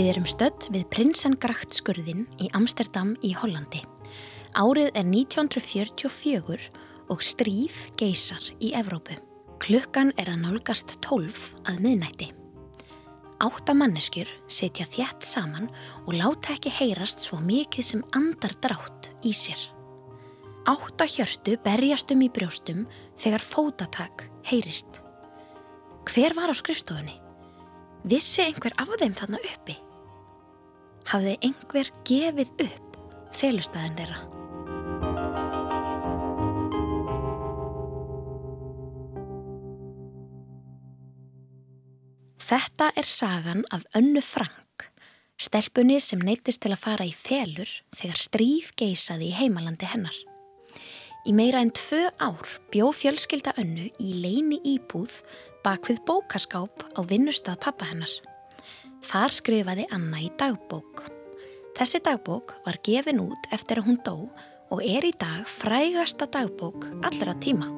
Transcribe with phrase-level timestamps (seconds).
[0.00, 3.82] Við erum stödd við Prinsengracht skurðin í Amsterdam í Hollandi.
[4.56, 6.70] Árið er 1944
[7.12, 9.18] og stríð geysar í Evrópu.
[9.60, 12.30] Klukkan er að nálgast 12 að miðnætti.
[13.44, 15.68] Átta manneskjur setja þjætt saman
[16.06, 19.66] og láta ekki heyrast svo mikið sem andar drátt í sér.
[20.64, 22.86] Átta hjörtu berjast um í brjóstum
[23.20, 25.04] þegar fótatak heyrist.
[26.08, 27.20] Hver var á skrifstofunni?
[28.08, 29.76] Vissi einhver af þeim þarna uppi?
[31.08, 32.98] Hafði einhver gefið upp
[33.32, 34.20] felustæðin þeirra?
[42.50, 44.88] Þetta er sagan af Önnu Frank,
[45.38, 50.16] stelpunni sem neytist til að fara í felur þegar stríð geysaði í heimalandi hennar.
[51.28, 55.20] Í meira en tvö ár bjó fjölskylda Önnu í leini íbúð
[55.62, 58.10] bak við bókaskáp á vinnustad pappa hennar.
[59.06, 60.89] Þar skrifaði Anna í dagbók.
[61.80, 64.12] Þessi dagbók var gefin út eftir að hún dó
[64.68, 67.70] og er í dag frægasta dagbók allra tíma.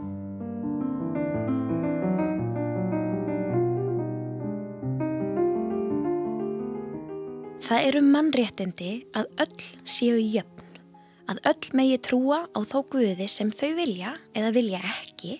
[7.62, 10.82] Það eru mannréttindi að öll séu jöfn,
[11.30, 15.38] að öll megi trúa á þó guði sem þau vilja eða vilja ekki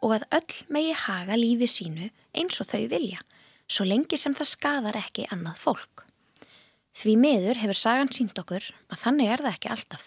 [0.00, 3.20] og að öll megi haga lífi sínu eins og þau vilja,
[3.68, 6.07] svo lengi sem það skadar ekki annað fólk.
[6.98, 10.06] Því miður hefur sagan sínt okkur að þannig er það ekki alltaf.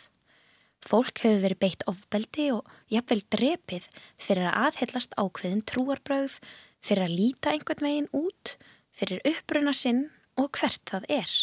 [0.84, 3.88] Fólk hefur verið beitt ofbeldi og jafnvel drepið
[4.20, 6.36] fyrir að aðhyllast ákveðin trúarbröð,
[6.84, 8.56] fyrir að líta einhvern veginn út,
[8.92, 11.36] fyrir uppruna sinn og hvert það er.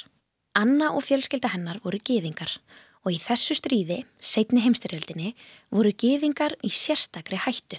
[0.58, 2.58] Anna og fjölskylda hennar voru geðingar
[3.06, 5.32] og í þessu stríði, setni heimstyrjöldinni,
[5.72, 7.78] voru geðingar í sérstakri hættu.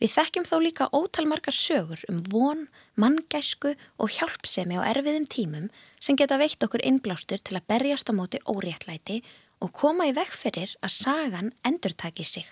[0.00, 2.62] Við þekkjum þó líka ótalmarkar sögur um von,
[2.96, 5.66] manngæsku og hjálpsemi á erfiðum tímum
[6.00, 9.18] sem geta veitt okkur innblástur til að berjast á móti óréttlæti
[9.60, 12.48] og koma í vekk fyrir að sagan endurtaki sig.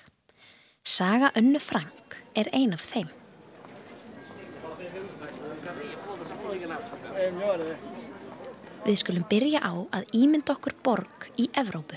[0.85, 3.09] Saga Önnu Frank er ein af þeim.
[8.85, 11.97] Við skulum byrja á að ímynda okkur borg í Evrópu.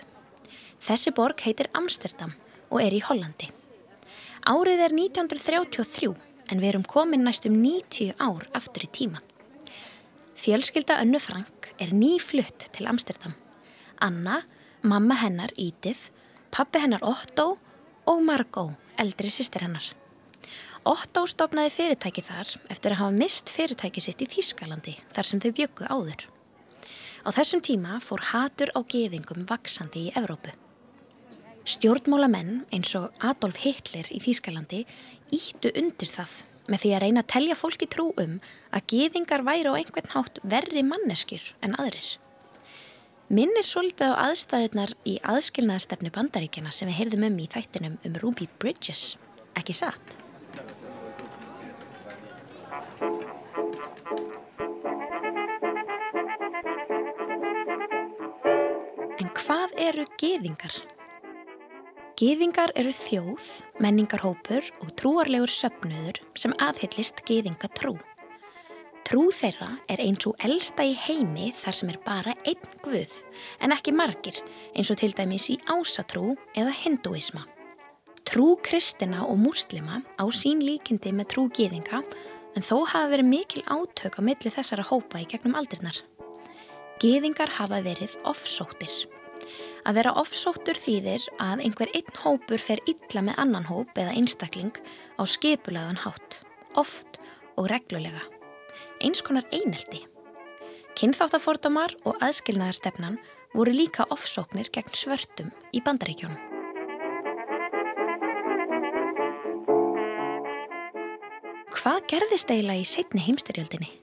[0.80, 2.40] Þessi borg heitir Amsterdam
[2.72, 3.52] og er í Hollandi.
[4.42, 6.08] Árið er 1933
[6.50, 9.22] en við erum komin næstum 90 ár aftur í tíman.
[10.34, 13.36] Fjölskylda Önnu Frank er nýflutt til Amsterdam.
[14.02, 14.40] Anna,
[14.82, 16.08] mamma hennar Ídið,
[16.50, 17.60] pappi hennar Otto
[18.10, 19.86] og Margó, eldri sýstir hennar.
[20.90, 25.52] Otto stopnaði fyrirtæki þar eftir að hafa mist fyrirtæki sitt í Þískalandi þar sem þau
[25.62, 26.26] byggu áður.
[27.22, 30.58] Á þessum tíma fór hatur á geðingum vaksandi í Evrópu.
[31.62, 34.80] Stjórnmálamenn eins og Adolf Hitler í Þýskalandi
[35.30, 36.40] íttu undir það
[36.72, 38.40] með því að reyna að telja fólki trú um
[38.74, 42.16] að geðingar væri á einhvern hátt verri manneskir en aðrir.
[43.30, 48.48] Minnir svolítið á aðstæðunar í aðskilnaðastefnu bandaríkjana sem við heyrðum um í þættinum um Ruby
[48.60, 49.16] Bridges,
[49.54, 50.18] ekki satt?
[59.22, 60.82] En hvað eru geðingar?
[62.22, 63.46] Gýðingar eru þjóð,
[63.82, 67.96] menningarhópur og trúarlegur söpnuður sem aðhyllist gýðinga trú.
[69.10, 73.16] Þeirra er eins og elsta í heimi þar sem er bara einn guð
[73.58, 74.38] en ekki margir
[74.78, 77.42] eins og til dæmis í ásatrú eða hinduisma.
[78.30, 82.04] Trú kristina og muslima á sín líkindi með trú gýðinga
[82.54, 85.98] en þó hafa verið mikil átök á milli þessara hópa í gegnum aldrinnar.
[87.02, 88.94] Gýðingar hafa verið offsóttir.
[89.82, 94.76] Að vera ofsóttur þýðir að einhver einn hópur fer illa með annan hóp eða einstakling
[95.18, 96.42] á skipulaðan hátt,
[96.78, 97.18] oft
[97.58, 98.22] og reglulega.
[99.02, 100.04] Eins konar eineldi.
[101.00, 103.18] Kynþáttafordamar og aðskilnaðarstefnan
[103.56, 106.38] voru líka ofsóknir gegn svörtum í bandaríkjónum.
[111.82, 114.01] Hvað gerðist eiginlega í setni heimstyrjöldinni?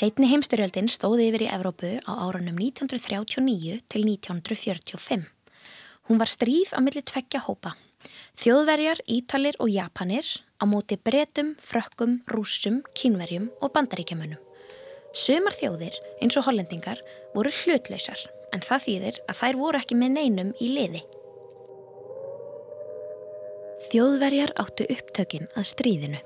[0.00, 5.26] Setni heimstyrjöldin stóði yfir í Evrópu á árunum 1939 til 1945.
[6.08, 7.74] Hún var stríð á milli tveggja hópa.
[8.40, 10.24] Þjóðverjar, Ítalir og Japanir
[10.56, 14.40] á móti bretum, frökkum, rúsum, kínverjum og bandaríkjamunum.
[15.12, 15.92] Sumar þjóðir,
[16.24, 17.04] eins og hollendingar,
[17.36, 18.24] voru hlutlausar
[18.56, 21.04] en það þýðir að þær voru ekki með neinum í liði.
[23.92, 26.24] Þjóðverjar áttu upptökin að stríðinu.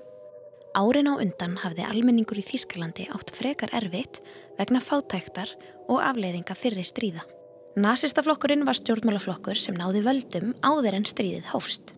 [0.75, 4.19] Árin á undan hafði almenningur í Þýskalandi átt frekar erfitt
[4.59, 5.53] vegna fátæktar
[5.87, 7.23] og afleiðinga fyrri stríða.
[7.79, 11.95] Nasistaflokkurinn var stjórnmálaflokkur sem náði völdum áður en stríðið hófst.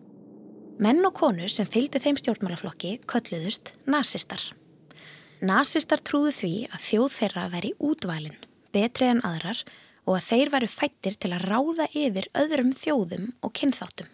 [0.77, 4.41] Menn og konur sem fylgdu þeim stjórnmálaflokki kölluðust nasistar.
[5.41, 8.37] Nasistar trúðu því að þjóð þeirra veri útvalin,
[8.73, 9.63] betri en aðrar
[10.05, 14.09] og að þeir veru fættir til að ráða yfir öðrum þjóðum og kynþáttum.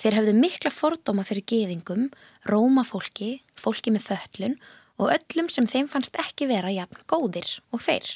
[0.00, 2.06] Þeir hefðu mikla fordóma fyrir geðingum,
[2.48, 4.56] rómafólki, fólki með föllun
[5.00, 8.08] og öllum sem þeim fannst ekki vera jafn góðir og þeir.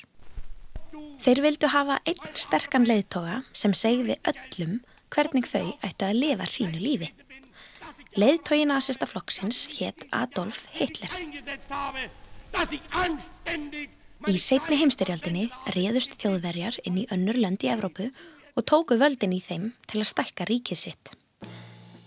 [1.21, 4.79] Þeir vildu hafa einn sterkan leiðtoga sem segði öllum
[5.13, 7.11] hvernig þau ættu að lifa sínu lífi.
[8.15, 11.11] Leiðtógin aðsista flokksins hétt Adolf Hitler.
[14.31, 18.09] Í setni heimstyrjaldinni réðust þjóðverjar inn í önnur lönd í Evrópu
[18.55, 21.15] og tóku völdin í þeim til að stækka ríkið sitt.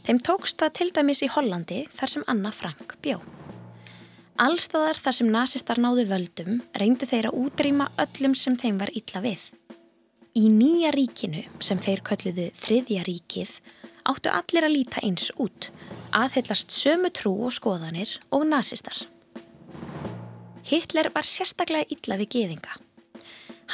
[0.08, 3.18] Þeim tókst það til dæmis í Hollandi þar sem Anna Frank bjó.
[4.40, 9.20] Allstaðar þar sem nazistar náðu völdum reyndu þeir að útrýma öllum sem þeim var illa
[9.26, 9.42] við.
[10.40, 13.52] Í nýja ríkinu sem þeir kölluðu þriðja ríkið
[14.08, 15.68] áttu allir að líta eins út,
[16.16, 19.04] aðhyllast sömu trú og skoðanir og nazistar.
[20.72, 22.80] Hitler var sérstaklega illa við geðinga.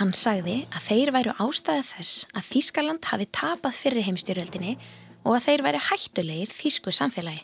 [0.02, 4.78] Hann sagði að þeir væru ástæðið þess að Þískaland hafi tapað fyrir heimstyrjöldinni
[5.24, 7.44] og að þeir væri hættulegir þýsku samfélagi.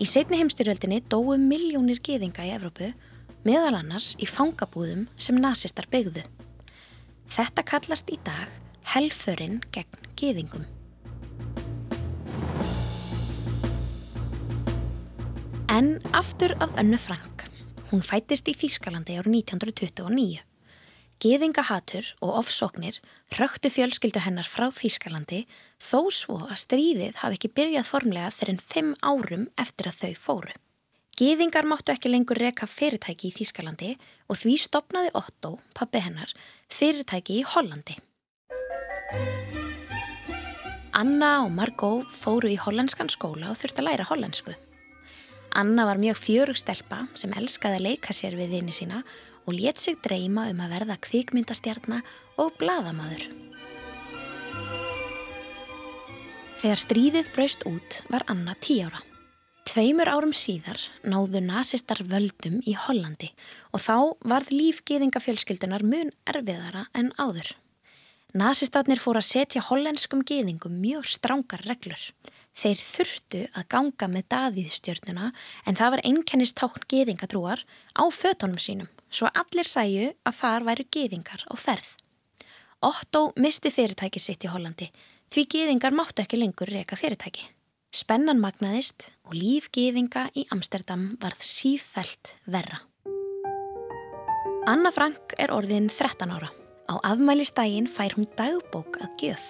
[0.00, 2.92] Í setni heimstyrjöldinni dóu miljónir geðinga í Evrópu,
[3.44, 6.24] meðal annars í fangabúðum sem nazistar byggðu.
[7.30, 8.48] Þetta kallast í dag
[8.94, 10.66] helförinn gegn geðingum.
[15.70, 17.46] En aftur af Önnu Frank.
[17.90, 20.49] Hún fættist í Þýskalandi árið 1929.
[21.20, 22.96] Geðingahatur og ofsóknir
[23.36, 25.42] röktu fjölskyldu hennar frá Þýskalandi
[25.76, 30.14] þó svo að stríðið hafi ekki byrjað formlega fyrir enn fimm árum eftir að þau
[30.22, 30.54] fóru.
[31.20, 33.90] Geðingar máttu ekki lengur reka fyrirtæki í Þýskalandi
[34.32, 36.32] og því stopnaði Otto, pappi hennar,
[36.72, 37.98] fyrirtæki í Hollandi.
[40.96, 44.56] Anna og Margot fóru í hollenskan skóla og þurfti að læra hollensku.
[45.52, 49.98] Anna var mjög fjörugstelpa sem elskaði að leika sér við vini sína og let sig
[50.04, 52.02] dreyma um að verða kvikmyndastjarnar
[52.40, 53.28] og bladamadur.
[56.60, 59.00] Þegar stríðið braust út var Anna tí ára.
[59.64, 63.30] Tveimur árum síðar náðu nazistar völdum í Hollandi
[63.70, 63.96] og þá
[64.32, 67.54] varð lífgeðingafjölskyldunar mun erfiðara en áður.
[68.36, 72.02] Nazistarnir fór að setja hollenskum geðingum mjög strángar reglur.
[72.52, 75.32] Þeir þurftu að ganga með Davíðstjörnuna
[75.64, 77.64] en það var einkennistákn geðingatrúar
[77.96, 81.88] á fötunum sínum svo allir sæju að þar væru geðingar á ferð.
[82.80, 84.88] Otto misti fyrirtæki sitt í Hollandi
[85.30, 87.44] því geðingar máttu ekki lengur reyka fyrirtæki.
[87.90, 92.78] Spennan magnaðist og líf geðinga í Amsterdam varð sífælt verra.
[94.70, 96.50] Anna Frank er orðin 13 ára.
[96.90, 99.44] Á afmælistægin fær hún dagbók að gjöf.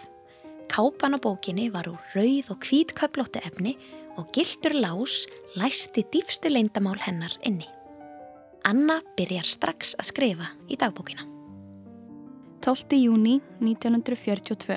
[0.73, 3.77] Kápan á bókinni var úr rauð og hvít köplóttu efni
[4.17, 7.69] og gildur lás læsti dýfstu leindamál hennar inni.
[8.61, 11.25] Anna byrjar strax að skrifa í dagbókina.
[12.61, 12.99] 12.
[13.01, 14.77] júni 1942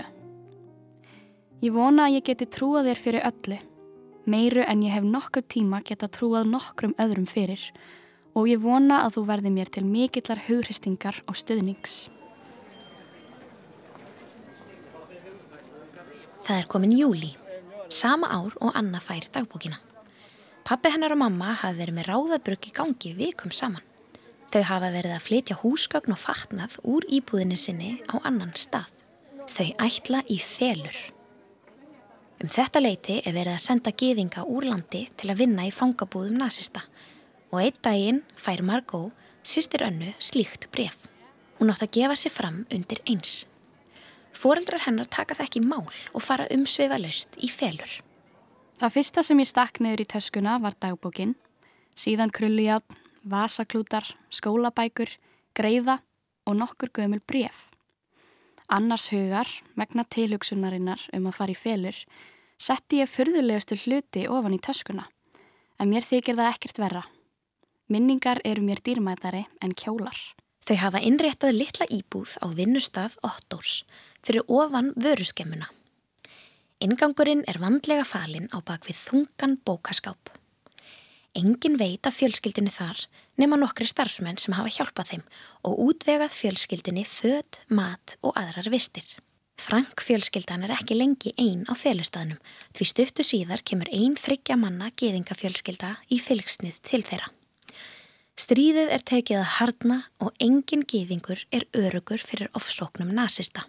[1.63, 3.59] Ég vona að ég geti trúað þér fyrir öllu,
[4.23, 7.63] meiru en ég hef nokkur tíma geta trúað nokkrum öðrum fyrir
[8.33, 12.07] og ég vona að þú verði mér til mikillar hugristingar og stöðnings.
[16.43, 17.35] Það er komin júli,
[17.91, 19.79] sama ár og Anna fær dagbókina.
[20.63, 23.83] Pappi hennar og mamma hafa verið með ráðabrugg í gangi vikum saman.
[24.53, 28.93] Þau hafa verið að flytja húsgögn og fatnað úr íbúðinni sinni á annan stað.
[29.51, 30.99] Þau ætla í felur.
[32.39, 36.39] Um þetta leiti er verið að senda geðinga úr landi til að vinna í fangabúðum
[36.39, 36.85] nazista
[37.51, 39.11] og einn daginn fær Margot,
[39.43, 41.09] sýstir önnu, slíkt bref.
[41.59, 43.43] Hún átt að gefa sér fram undir eins.
[44.31, 47.99] Fóreldrar hennar taka það ekki mál og fara umsvefa löst í felur.
[48.83, 51.37] Það fyrsta sem ég stakk niður í töskuna var dagbókin,
[51.95, 52.97] síðan krullujátn,
[53.31, 55.07] vasaklútar, skólabækur,
[55.55, 56.01] greiða
[56.43, 57.69] og nokkur gömul bref.
[58.67, 59.47] Annars hugar,
[59.79, 61.95] megna tilhugsunarinnar um að fara í felur,
[62.59, 65.05] setti ég fyrðulegustu hluti ofan í töskuna,
[65.79, 67.03] en mér þykir það ekkert verra.
[67.87, 70.17] Minningar eru mér dýrmætari en kjólar.
[70.67, 73.85] Þau hafa innréttað litla íbúð á vinnustaf Ottós
[74.19, 75.71] fyrir ofan vöruskemmuna.
[76.83, 80.33] Ingangurinn er vandlega falinn á bakvið þungan bókaskáp.
[81.31, 83.05] Engin veit af fjölskyldinni þar
[83.39, 85.21] nema nokkri starfsmenn sem hafa hjálpað þeim
[85.69, 89.05] og útvegað fjölskyldinni född, mat og aðrar vistir.
[89.55, 92.41] Frank fjölskyldan er ekki lengi einn á felustafnum
[92.75, 97.31] því stuttu síðar kemur einn þryggja manna geðingafjölskylda í fylgsnið til þeirra.
[98.35, 103.63] Stríðið er tekið að hardna og engin geðingur er örugur fyrir ofsóknum nazista.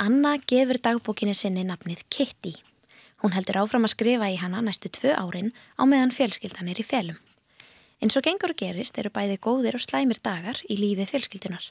[0.00, 2.54] Anna gefur dagbókinu sinni nafnið Kitty.
[3.20, 6.86] Hún heldur áfram að skrifa í hana næstu tvö árin á meðan fjölskyldan er í
[6.88, 7.18] felum.
[8.00, 11.68] En svo gengur og gerist eru bæði góðir og slæmir dagar í lífi fjölskyldunar.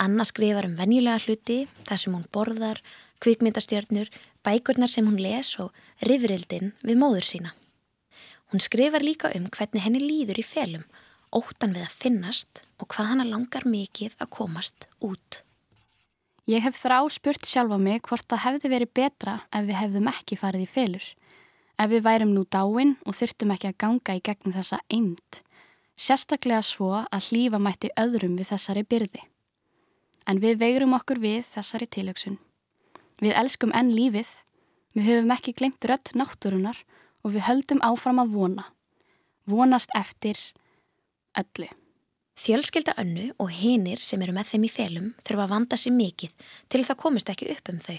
[0.00, 2.80] Anna skrifar um venjulega hluti, það sem hún borðar,
[3.20, 4.08] kvikmyndastjörnur,
[4.40, 5.76] bækurnar sem hún les og
[6.08, 7.52] rifrildin við móður sína.
[8.48, 10.88] Hún skrifar líka um hvernig henni líður í felum,
[11.28, 15.44] óttan við að finnast og hvað hana langar mikið að komast út.
[16.50, 20.38] Ég hef þrá spurt sjálfa mig hvort það hefði verið betra ef við hefðum ekki
[20.40, 21.04] farið í felur.
[21.78, 25.38] Ef við værum nú dáin og þurftum ekki að ganga í gegnum þessa eind.
[25.94, 29.22] Sérstaklega svo að hlýfa mætti öðrum við þessari byrði.
[30.26, 32.38] En við veirum okkur við þessari tilöksun.
[33.22, 34.32] Við elskum enn lífið,
[34.98, 36.80] við höfum ekki glemt rött náttúrunar
[37.22, 38.66] og við höldum áfram að vona.
[39.46, 40.38] Vonast eftir
[41.38, 41.70] öllu.
[42.38, 46.32] Fjölskylda önnu og hinir sem eru með þeim í felum þurfa að vanda sér mikið
[46.72, 47.98] til það komist ekki upp um þau.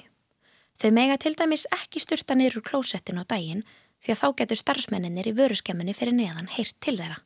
[0.81, 3.61] Þau mega til dæmis ekki styrta niður úr klósettinu á daginn
[4.03, 7.19] því að þá getur starfsmenninir í vöruskemminni fyrir neðan heyrt til þeirra.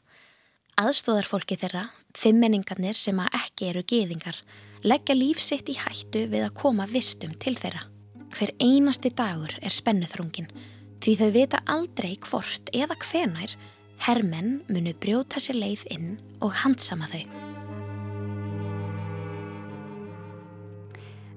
[0.78, 4.38] Aðstóðarfólki þeirra, fimmmenningarnir sem að ekki eru geðingar,
[4.86, 7.88] leggja lífsitt í hættu við að koma vistum til þeirra.
[8.36, 10.52] Hver einasti dagur er spennuþrungin
[11.02, 13.56] því þau vita aldrei hvort eða hvenær
[14.06, 17.24] Hermenn munu brjóta sér leið inn og handsama þau.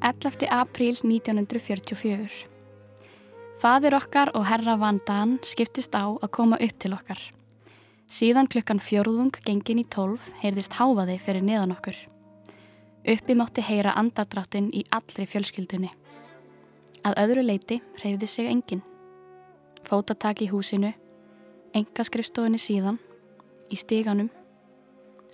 [0.04, 0.46] 11.
[0.52, 2.46] apríl 1944
[3.60, 7.20] Fadir okkar og herra Van Dan skiptist á að koma upp til okkar.
[8.08, 11.96] Síðan klukkan fjörðung gengin í tólf heyrðist háfaði fyrir neðan okkur.
[13.08, 15.92] Uppi mátti heyra andardráttinn í allri fjölskyldunni.
[17.04, 18.82] Að öðru leiti hreyfði sig enginn.
[19.84, 20.92] Fótatak í húsinu
[21.76, 22.98] engaskrifstofinni síðan,
[23.70, 24.30] í stíganum.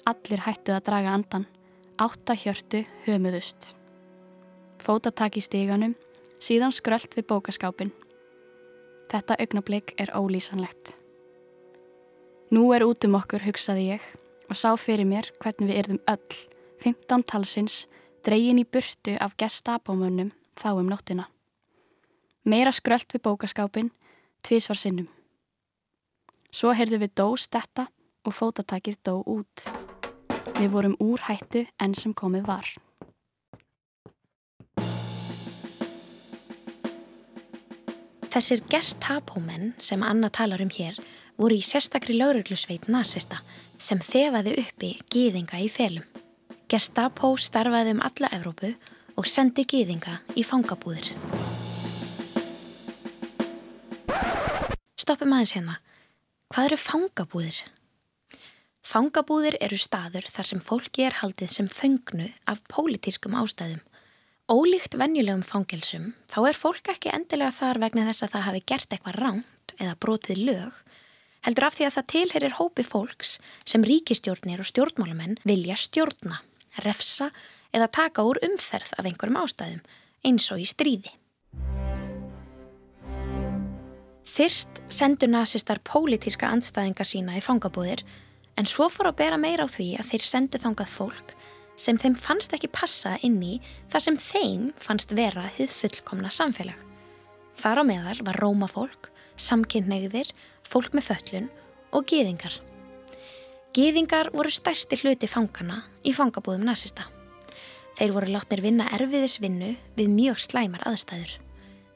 [0.06, 1.46] Allir hættuð að draga andan,
[1.98, 3.72] áttahjörtu hömuðust.
[4.82, 5.96] Fótatak í stíganum,
[6.42, 7.92] síðan skrölt við bókaskápin.
[9.10, 10.98] Þetta augnablík er ólýsanlegt.
[12.54, 14.04] Nú er út um okkur, hugsaði ég,
[14.46, 16.38] og sá fyrir mér hvernig við erðum öll,
[16.84, 17.86] 15 talsins,
[18.26, 21.26] dreyin í burtu af gestabómunum þá um nóttina.
[22.46, 23.90] Meira skrölt við bókaskápin,
[24.46, 25.15] tvísvar sinnum.
[26.56, 27.84] Svo heyrðu við dó stetta
[28.24, 29.66] og fótatakið dó út.
[30.56, 32.70] Við vorum úr hættu enn sem komið var.
[38.32, 40.96] Þessir gesthapómenn sem Anna talar um hér
[41.36, 43.42] voru í sérstakri lauruglusveit nazista
[43.76, 46.04] sem þefaði uppi gýðinga í felum.
[46.72, 48.72] Gestapó starfaði um alla Evrópu
[49.16, 51.12] og sendi gýðinga í fangabúðir.
[54.96, 55.82] Stoppum aðeins hérna.
[56.46, 57.56] Hvað eru fangabúðir?
[58.86, 63.80] Fangabúðir eru staður þar sem fólki er haldið sem föngnu af pólitískum ástæðum.
[64.46, 68.94] Ólíkt venjulegum fangelsum þá er fólk ekki endilega þar vegna þess að það hafi gert
[68.94, 70.78] eitthvað ránt eða brotið lög,
[71.48, 73.36] heldur af því að það tilherir hópi fólks
[73.66, 76.38] sem ríkistjórnir og stjórnmálamenn vilja stjórna,
[76.86, 77.32] refsa
[77.74, 79.82] eða taka úr umferð af einhverjum ástæðum
[80.22, 81.10] eins og í stríði.
[84.26, 88.02] Fyrst sendu nazistar pólitíska andstæðinga sína í fangabúðir
[88.58, 91.34] en svo fór að bera meira á því að þeir sendu þangað fólk
[91.78, 93.58] sem þeim fannst ekki passa inn í
[93.92, 96.78] þar sem þeim fannst vera hið fullkomna samfélag.
[97.56, 100.32] Þar á meðal var rómafólk, samkynneiðir,
[100.66, 101.50] fólk með föllun
[101.94, 102.58] og gýðingar.
[103.76, 107.06] Gýðingar voru stærsti hluti fangana í fangabúðum nazista.
[107.96, 111.36] Þeir voru látnir vinna erfiðisvinnu við mjög slæmar aðstæður.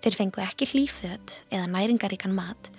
[0.00, 2.70] Þeir fengu ekki hlýföt eða næringaríkan mat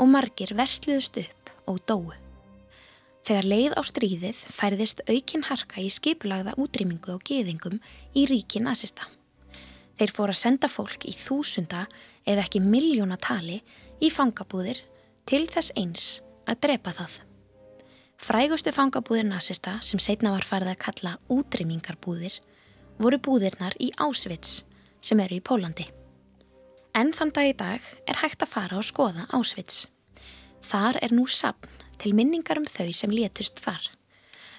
[0.00, 2.12] og margir versluðust upp og dóu.
[3.28, 7.76] Þegar leið á stríðið færðist aukin harka í skipulagða útrýmingu og geðingum
[8.16, 9.04] í ríkin nazista.
[10.00, 11.84] Þeir fóru að senda fólk í þúsunda
[12.24, 13.60] ef ekki miljónatali
[14.00, 14.80] í fangabúðir
[15.28, 16.08] til þess eins
[16.48, 17.20] að drepa það.
[18.20, 22.40] Frægustu fangabúðir nazista sem setna var farið að kalla útrýmingarbúðir
[23.00, 24.62] voru búðirnar í Ásvits
[25.04, 25.99] sem eru í Pólandi.
[26.90, 29.84] En þann dag í dag er hægt að fara og skoða Ásvits.
[30.66, 31.70] Þar er nú sapn
[32.02, 33.84] til minningar um þau sem létust þar.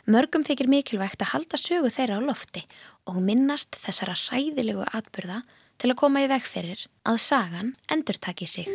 [0.08, 2.64] Mörgum þykir mikilvægt að halda sögu þeirra á lofti
[3.10, 5.42] og minnast þessara ræðilegu atbyrða
[5.82, 8.70] til að koma í veg fyrir að sagan endur taki sig.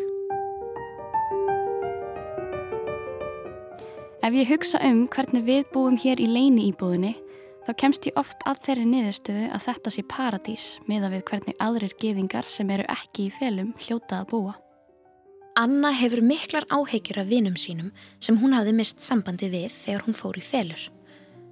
[4.27, 7.15] Ef ég hugsa um hvernig við búum hér í leini íbúðinni
[7.67, 11.95] þá kemst ég oft að þeirri niðurstöðu að þetta sé paradís meða við hvernig aðrir
[11.99, 14.55] geðingar sem eru ekki í felum hljóta að búa.
[15.57, 20.19] Anna hefur miklar áhegjur af vinum sínum sem hún hafði mist sambandi við þegar hún
[20.19, 20.83] fór í felur.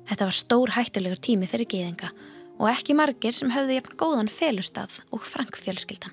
[0.04, 2.12] Þetta var stór hættulegur tími fyrir geðinga
[2.60, 6.12] og ekki margir sem höfðu jafn góðan felustaf og frankfjölskyldan.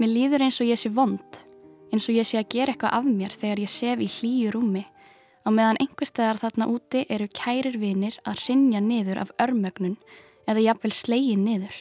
[0.00, 1.42] Mér líður eins og ég sé vond,
[1.92, 4.86] eins og ég sé að gera eitthvað af mér þegar ég sef í hlýju rúmi
[5.44, 9.96] á meðan einhversteðar þarna úti eru kærir vinir að rinja niður af örmögnun
[10.48, 11.76] eða jafnvel slegin niður.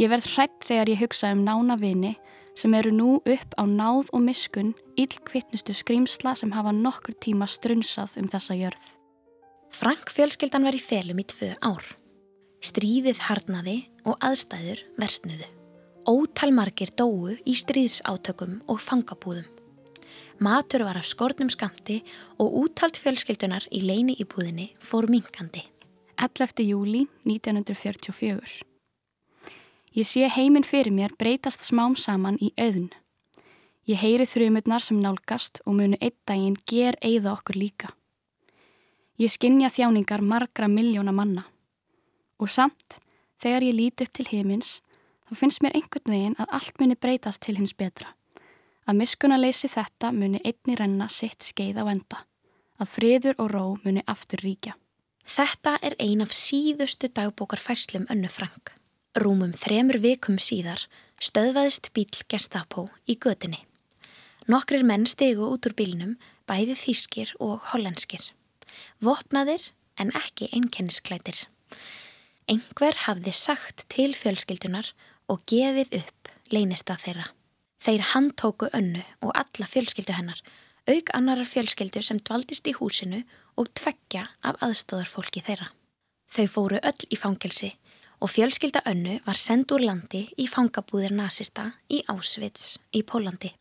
[0.00, 2.16] Ég verð hrætt þegar ég hugsa um nána vini
[2.58, 8.18] sem eru nú upp á náð og miskun ílkvittnustu skrýmsla sem hafa nokkur tíma strunsað
[8.22, 8.84] um þessa jörð.
[9.74, 11.82] Frank fjölskyldan var í felum í tvö ár.
[12.64, 15.48] Stríðið harnaði og aðstæður versnuðu.
[16.04, 19.53] Ótalmargir dóu í stríðsátökum og fangabúðum.
[20.38, 22.00] Matur var af skornum skamti
[22.42, 25.62] og úttalt fjölskyldunar í leini í búðinni fór minkandi.
[26.18, 26.64] 11.
[26.66, 28.64] júli 1944
[29.94, 32.90] Ég sé heiminn fyrir mér breytast smám saman í auðn.
[33.86, 37.92] Ég heyri þrjumurnar sem nálgast og munu einn daginn ger eigða okkur líka.
[39.22, 41.46] Ég skinnja þjáningar margra miljóna manna.
[42.42, 42.98] Og samt,
[43.38, 44.80] þegar ég líti upp til heimins,
[45.30, 48.10] þá finnst mér einhvern veginn að allt muni breytast til hins betra
[48.84, 52.22] að miskunarleysi þetta muni einni renna sitt skeið á enda,
[52.80, 54.74] að friður og ró muni aftur ríkja.
[55.24, 58.74] Þetta er ein af síðustu dagbókar fæslum önnu Frank.
[59.16, 60.84] Rúmum þremur vikum síðar
[61.22, 63.62] stöðvaðist bíl Gestapo í gödunni.
[64.50, 68.20] Nokkrir menn stegu út úr bílnum, bæði þýskir og hollenskir.
[69.00, 71.46] Vopnaðir en ekki einkennisklætir.
[72.50, 74.90] Engver hafði sagt til fjölskyldunar
[75.32, 77.30] og gefið upp leynista þeirra.
[77.84, 80.38] Þeir handtóku önnu og alla fjölskyldu hennar,
[80.88, 83.18] auk annarar fjölskyldu sem dvaldist í húsinu
[83.60, 85.68] og tveggja af aðstóðarfólki þeirra.
[86.32, 87.74] Þau fóru öll í fangelsi
[88.24, 93.52] og fjölskylda önnu var send úr landi í fangabúðir nazista í Ásvits í Pólandi.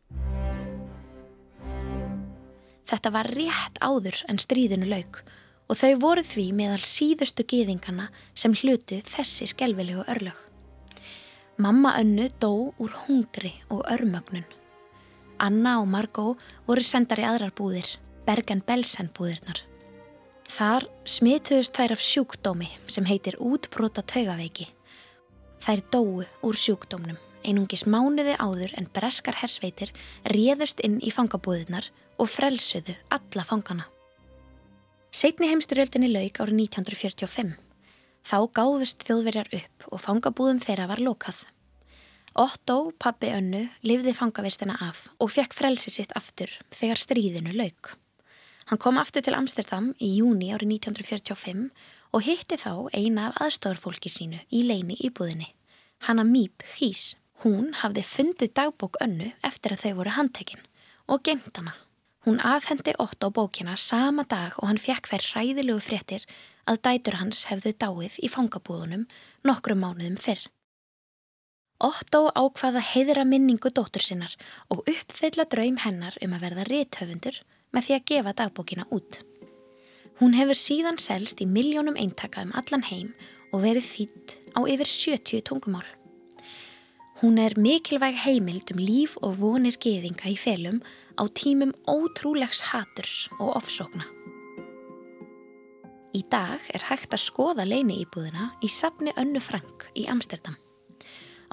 [2.88, 5.19] Þetta var rétt áður en stríðinu lauk
[5.67, 10.53] og þau voru því meðal síðustu gýðingana sem hlutu þessi skelvelegu örlög.
[11.63, 14.43] Mamma önnu dó úr hungri og örmögnun.
[15.39, 16.34] Anna og Margó
[16.67, 17.88] voru sendar í aðrar búðir,
[18.28, 19.62] Bergen-Belsen búðirnar.
[20.52, 24.67] Þar smituðust þær af sjúkdómi sem heitir útbrota taugaveiki.
[25.63, 29.95] Þær dóu úr sjúkdómnum, einungis mánuði áður en breskar hersveitir
[30.36, 31.88] réðust inn í fangabúðirnar
[32.19, 33.88] og frelsuðu alla fangana.
[35.15, 37.56] Setni heimsturjöldinni lauk árið 1945.
[38.23, 41.45] Þá gáðust þjóðverjar upp og fangabúðum þeirra var lokað.
[42.34, 47.91] Otto, pappi önnu, livði fangavistina af og fekk frelsi sitt aftur þegar stríðinu lauk.
[48.72, 51.67] Hann kom aftur til Amsterdam í júni árið 1945
[52.10, 55.52] og hitti þá eina af aðstofarfólki sínu í leini íbúðinni.
[56.08, 57.19] Hanna Mýp Hís.
[57.46, 60.65] Hún hafði fundið dagbók önnu eftir að þau voru handtekinn
[61.06, 61.76] og gemt hana.
[62.26, 66.26] Hún afhendi Otto bókina sama dag og hann fekk þær hræðilegu fréttir
[66.65, 69.06] að dætur hans hefðu dáið í fangabúðunum
[69.46, 70.48] nokkru mánuðum fyrr.
[71.81, 74.36] Otto ákvaða heiðra minningu dóttur sinnar
[74.69, 77.39] og uppfylla draum hennar um að verða rétthöfundur
[77.73, 79.19] með því að gefa dagbókina út.
[80.21, 83.13] Hún hefur síðan selst í miljónum eintaka um allan heim
[83.51, 85.86] og verið þýtt á yfir 70 tungumál.
[87.21, 90.81] Hún er mikilvæg heimild um líf og vonir geðinga í felum
[91.17, 94.05] á tímum ótrúlegs haturs og ofsókna.
[96.13, 100.57] Í dag er hægt að skoða leini íbúðina í sapni Önnu Frank í Amsterdam.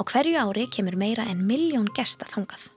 [0.01, 2.71] Á hverju ári kemur meira en miljón gesta þangað.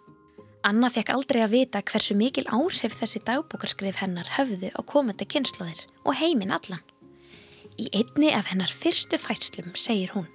[0.68, 5.86] Anna fekk aldrei að vita hversu mikil áhrif þessi dagbókarskrif hennar höfðu á komandi kynnslóðir
[6.04, 6.84] og heiminn allan.
[7.80, 10.28] Í einni af hennar fyrstu fætslum segir hún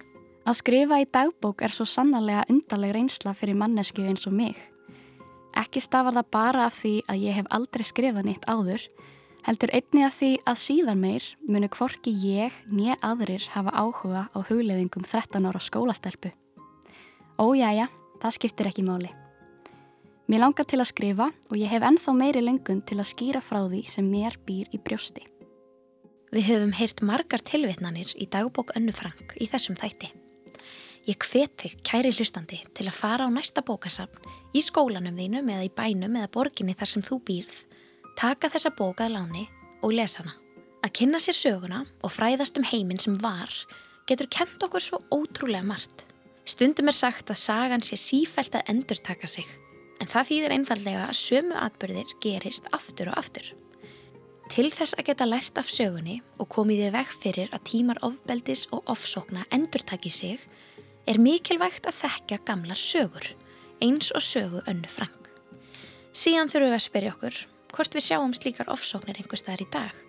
[0.49, 4.57] Að skrifa í dagbók er svo sannarlega undarleg reynsla fyrir mannesku eins og mig.
[5.61, 8.81] Ekki stafar það bara af því að ég hef aldrei skrifað nýtt áður,
[9.45, 14.37] heldur einni af því að síðan meir munu kvorki ég nýja aðrir hafa áhuga á
[14.41, 16.33] hugleðingum 13 ára skólastelpu.
[17.39, 17.85] Ójæja,
[18.19, 19.09] það skiptir ekki máli.
[20.27, 23.61] Mér langar til að skrifa og ég hef ennþá meiri lengun til að skýra frá
[23.63, 25.23] því sem mér býr í brjósti.
[26.35, 30.11] Við höfum heyrt margar tilvitnanir í dagbók Önnu Frank í þessum þætti.
[31.07, 34.19] Ég hveti kæri hlustandi til að fara á næsta bókasafn
[34.51, 37.55] í skólanum þínum eða í bænum eða borginni þar sem þú býrð,
[38.19, 39.47] taka þessa bókað láni
[39.79, 40.35] og lesa hana.
[40.83, 43.49] Að kynna sér söguna og fræðast um heiminn sem var
[44.11, 46.08] getur kent okkur svo ótrúlega margt.
[46.49, 49.45] Stundum er sagt að sagan sé sífælt að endur taka sig,
[50.01, 53.51] en það þýðir einfallega að sömu atbyrðir gerist aftur og aftur.
[54.49, 58.65] Til þess að geta lært af sögunni og komið í veg fyrir að tímar ofbeldis
[58.73, 60.41] og ofsókna endur taki sig,
[61.05, 63.29] er mikilvægt að þekkja gamla sögur,
[63.85, 65.29] eins og sögu önnu Frank.
[66.17, 67.41] Síðan þurfum við að spyrja okkur
[67.75, 70.05] hvort við sjáum slíkar ofsóknir einhver staðar í dag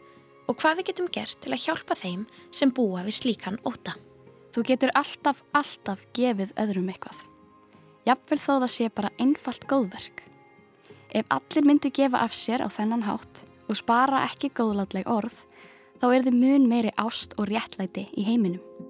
[0.49, 4.01] og hvað við getum gert til að hjálpa þeim sem búa við slíkan óta.
[4.51, 7.21] Þú getur alltaf, alltaf gefið öðrum eitthvað.
[8.09, 10.25] Jafnvel þó það sé bara einfalt góðverk.
[11.15, 15.37] Ef allir myndu gefa af sér á þennan hátt og spara ekki góðlátleg orð,
[16.03, 18.90] þá er þið mun meiri ást og réttlæti í heiminum.